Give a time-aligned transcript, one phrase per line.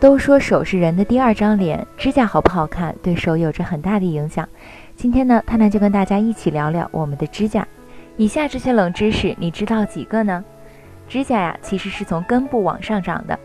[0.00, 4.48] 都说手是人的第二张脸，指甲好不好看对手有着很大的影响。
[4.96, 7.68] 今天呢，探探就跟大家一起聊聊我们的指甲。
[8.16, 10.42] 以下这些冷知识，你知道几个呢？
[11.06, 13.38] 指甲呀，其实是从根部往上长的。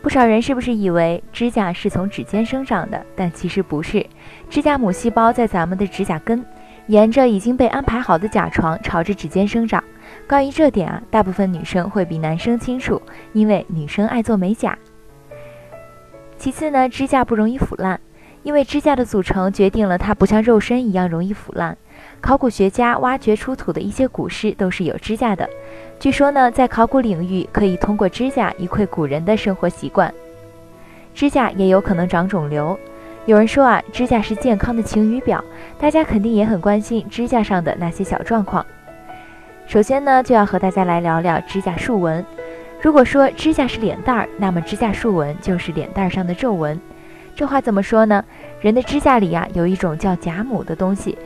[0.00, 3.04] 不少人是不是以为指甲是从指尖生长的？
[3.14, 4.06] 但其实不是，
[4.48, 6.42] 指甲母细胞在咱们的指甲根，
[6.86, 9.84] 沿着已经被安排好的甲床朝着指尖生长。
[10.26, 13.02] 关于这点啊，大部分女生会比男生清楚，
[13.34, 14.74] 因为女生爱做美甲。
[16.38, 18.00] 其次呢，指甲不容易腐烂，
[18.44, 21.76] 因为指甲的组成决定了它不像肉身一样容易腐烂。
[22.20, 25.50] 考古学家挖掘出土的一些古尸都是有指甲的，
[25.98, 30.14] 据说呢，在考古领域可以通过指甲一窥古人的生活习惯。
[31.12, 32.78] 指甲也有可能长肿瘤，
[33.26, 35.44] 有人说啊，指甲是健康的晴雨表，
[35.76, 38.64] 大家肯定也很关心指甲上的那些小状况。
[39.66, 42.24] 首先呢，就要和大家来聊聊指甲竖纹。
[42.80, 46.80] 如果说指甲是脸蛋儿，那么指甲竖纹就是脸蛋上的皱纹。
[47.34, 48.24] 这话怎么说呢？
[48.60, 51.18] 人的指甲里呀，有一种叫甲母的东西，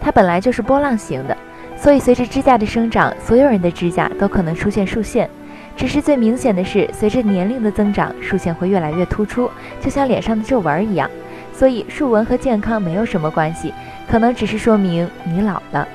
[0.00, 1.36] 它本来就是波浪形的，
[1.76, 5.28] 所以随着指甲的生长，所有人的指甲都可能出现竖线。
[5.76, 11.10] 只是最明显的是，随着年龄的增长，竖线会越来越突出，就像脸上的皱纹一样。
[11.52, 13.72] 所以竖纹和健康没有什么关系，
[14.10, 15.86] 可能只是说明你老了。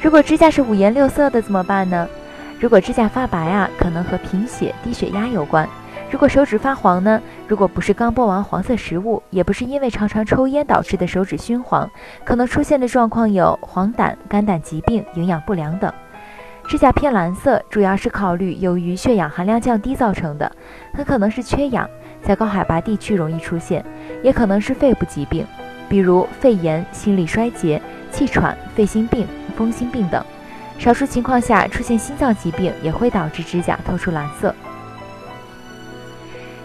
[0.00, 2.08] 如果指甲是五颜六色的怎么办呢？
[2.60, 5.68] 如果指甲发白啊，可能和贫血、低血压有关。
[6.10, 7.20] 如果手指发黄呢？
[7.48, 11.90] 如果不是刚剥完黄色食物，也不是因为常常抽烟导致的手指熏黄，
[12.24, 15.92] 可能出现的状况有黄疸、肝胆疾病、营养不良等。
[16.66, 20.50] 指甲偏蓝色，主要是考虑由于血氧含量降低造成的，
[20.94, 21.88] 很可能是缺氧，
[22.22, 23.84] 在高海拔地区容易出现，
[24.22, 25.44] 也可能是肺部疾病，
[25.88, 29.26] 比如肺炎、心力衰竭、气喘、肺心病。
[29.56, 30.20] 风心病等，
[30.78, 34.54] 少数情况下出现心脏疾病也会导致指甲透出蓝色。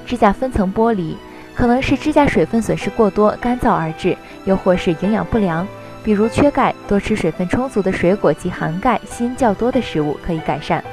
[0.05, 1.15] 指甲分层剥离，
[1.55, 5.67] 可能是指甲水分损失过多、干燥而致，又或是营养不良，
[6.03, 10.83] 比如缺钙，多吃水分充足的水果及含钙、锌较多的食物可以改善。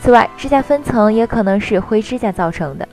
[0.00, 2.88] 此外，指甲分层也可能是灰指甲造成的。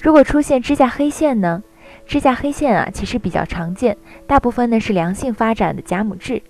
[0.00, 1.62] 如果出现指甲黑线呢？
[2.06, 6.42] 指甲黑线啊，其实比较常见，大部分呢是良性发展的甲母痣。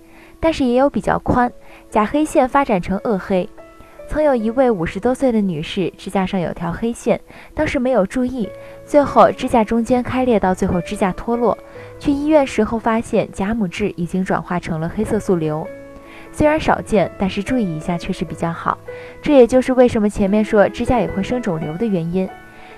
[0.44, 1.50] 但是也有比较宽，
[1.88, 3.48] 甲黑线发展成恶黑。
[4.06, 7.18] 曾有一位五十多岁的女士，指甲上有条黑线，
[7.54, 8.46] 当时没有注意，
[8.84, 11.56] 最后指甲中间开裂，到最后指甲脱落。
[11.98, 15.66] 去医院时候发现甲母质已经转化成了黑色素瘤。
[16.30, 18.76] 虽然少见，但是注意一下确实比较好。
[19.22, 22.28] 这也就是为什么前面说指甲也会生肿瘤的原因。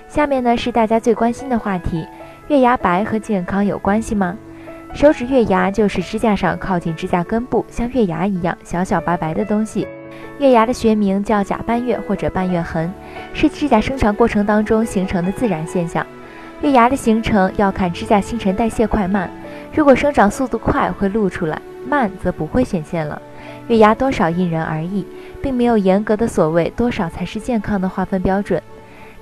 [0.07, 2.07] 下面呢是大家最关心的话题：
[2.47, 4.37] 月牙白和健康有关系吗？
[4.93, 9.87] 手指月牙就是指甲上靠近指甲根部，像月牙一样小小白白的东西。
[10.39, 12.91] 月牙的学名叫甲半月或者半月痕，
[13.33, 16.05] 是指甲生长过程当中形成的自然现象。
[16.61, 19.29] 月牙的形成要看指甲新陈代谢快慢，
[19.71, 23.21] 如果生长速度快会露出来，慢则不会显现了。
[23.67, 25.05] 月牙多少因人而异，
[25.41, 28.61] 并没有严格的所谓多少才是健康的划分标准。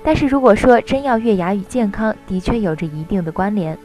[0.02, 3.76] 但是如果说真要月牙与健康，的确有着一定的关联。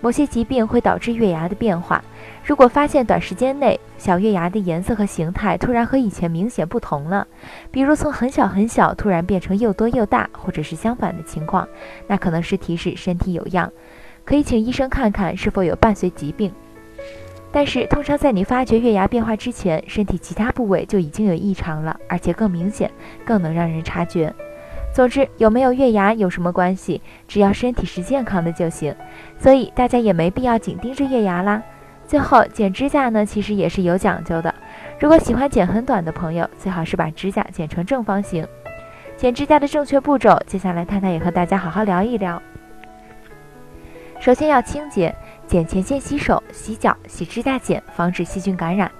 [0.00, 2.02] 某些疾病会导致月牙的变化。
[2.44, 7.26] 如果发现短时间内小月牙的颜色和形态突然和以前明显不同了，
[7.70, 11.66] 比如从很小很小突然变成又多又大，或者是相反的情况，
[12.06, 13.72] 那可能是提示身体有恙，
[14.24, 16.52] 可以请医生看看是否有伴随疾病。
[17.50, 22.90] 但是通常在你发觉月牙变化之前，身体其他部位就已经有异常了，而且更明显，
[23.24, 24.32] 更能让人察觉。
[24.96, 27.02] 总之，有没有月牙有什么关系？
[27.28, 28.96] 只要身体是健康的就行，
[29.38, 31.62] 所以大家也没必要紧盯着月牙啦。
[32.06, 34.54] 最后，剪指甲呢，其实也是有讲究的。
[34.98, 38.48] 如果喜欢剪很短的朋友，最好是把指甲剪成正方形。
[39.18, 42.42] 剪指甲的正确步骤，接下来太太也和大家好好聊一聊。
[44.18, 45.14] 首先要清洁，
[45.46, 48.90] 剪前先洗手、洗脚、洗指甲剪，防止细菌感染。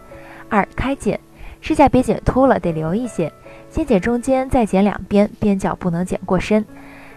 [0.51, 1.19] 二、开剪，
[1.63, 3.33] 指甲别剪秃了，得留一些。
[3.77, 6.65] 先剪中间，再剪两边，边角不能剪过深。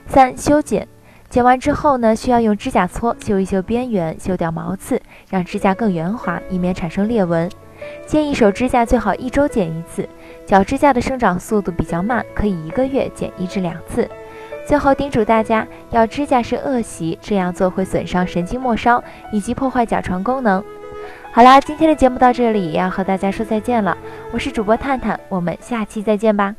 [0.07, 0.85] 三、修剪，
[1.29, 7.49] 剪完之后呢，需要用指甲锉修一修边缘，修掉毛刺，让指甲更圆滑，以免产生裂纹。
[8.05, 10.05] 建议手指甲最好一周剪一次，
[10.45, 14.05] 脚指甲的生长速度比较慢，可以一个月剪一至两次。
[14.67, 19.01] 最后叮嘱大家，咬指甲是恶习，这样做会损伤神经末梢
[19.31, 20.61] 以及破坏甲床功能。
[21.31, 23.95] 好啦，今天的节目到这里，也要和大家说再见了。
[24.31, 26.55] 我是主播探探，我们下期再见吧。